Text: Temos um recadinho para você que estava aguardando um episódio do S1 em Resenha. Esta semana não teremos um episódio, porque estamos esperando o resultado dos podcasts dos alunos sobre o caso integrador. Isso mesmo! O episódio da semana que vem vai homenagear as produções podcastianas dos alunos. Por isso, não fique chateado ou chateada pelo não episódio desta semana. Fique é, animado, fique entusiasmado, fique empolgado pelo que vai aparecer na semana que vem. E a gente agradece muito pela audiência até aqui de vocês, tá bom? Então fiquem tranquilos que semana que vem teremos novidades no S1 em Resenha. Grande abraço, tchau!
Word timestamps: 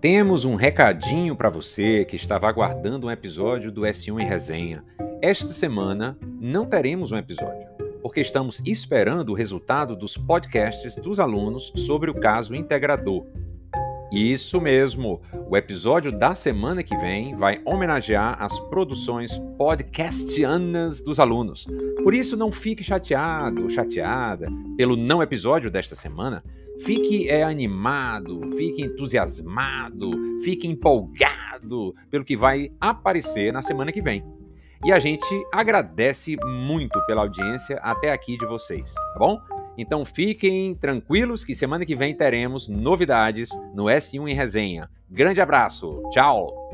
Temos 0.00 0.44
um 0.44 0.54
recadinho 0.54 1.34
para 1.34 1.50
você 1.50 2.04
que 2.04 2.14
estava 2.14 2.48
aguardando 2.48 3.08
um 3.08 3.10
episódio 3.10 3.72
do 3.72 3.80
S1 3.80 4.22
em 4.22 4.24
Resenha. 4.24 4.84
Esta 5.20 5.48
semana 5.48 6.16
não 6.40 6.64
teremos 6.64 7.10
um 7.10 7.16
episódio, 7.16 7.66
porque 8.00 8.20
estamos 8.20 8.62
esperando 8.64 9.30
o 9.30 9.34
resultado 9.34 9.96
dos 9.96 10.16
podcasts 10.16 10.94
dos 10.98 11.18
alunos 11.18 11.72
sobre 11.74 12.12
o 12.12 12.14
caso 12.14 12.54
integrador. 12.54 13.26
Isso 14.12 14.60
mesmo! 14.60 15.20
O 15.50 15.56
episódio 15.56 16.16
da 16.16 16.32
semana 16.32 16.84
que 16.84 16.96
vem 16.96 17.34
vai 17.34 17.60
homenagear 17.64 18.40
as 18.40 18.56
produções 18.56 19.36
podcastianas 19.58 21.00
dos 21.00 21.18
alunos. 21.18 21.66
Por 22.04 22.14
isso, 22.14 22.36
não 22.36 22.52
fique 22.52 22.84
chateado 22.84 23.64
ou 23.64 23.70
chateada 23.70 24.48
pelo 24.76 24.96
não 24.96 25.20
episódio 25.20 25.72
desta 25.72 25.96
semana. 25.96 26.44
Fique 26.80 27.28
é, 27.28 27.42
animado, 27.42 28.40
fique 28.56 28.82
entusiasmado, 28.82 30.10
fique 30.42 30.66
empolgado 30.66 31.94
pelo 32.10 32.24
que 32.24 32.36
vai 32.36 32.70
aparecer 32.80 33.52
na 33.52 33.62
semana 33.62 33.92
que 33.92 34.00
vem. 34.00 34.24
E 34.84 34.92
a 34.92 34.98
gente 34.98 35.26
agradece 35.52 36.36
muito 36.44 37.04
pela 37.06 37.22
audiência 37.22 37.78
até 37.82 38.12
aqui 38.12 38.38
de 38.38 38.46
vocês, 38.46 38.94
tá 38.94 39.18
bom? 39.18 39.40
Então 39.76 40.04
fiquem 40.04 40.74
tranquilos 40.74 41.44
que 41.44 41.54
semana 41.54 41.84
que 41.84 41.96
vem 41.96 42.14
teremos 42.14 42.68
novidades 42.68 43.50
no 43.74 43.84
S1 43.84 44.28
em 44.28 44.34
Resenha. 44.34 44.88
Grande 45.10 45.40
abraço, 45.40 46.02
tchau! 46.10 46.68